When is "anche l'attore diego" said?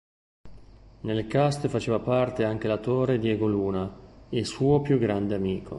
2.43-3.45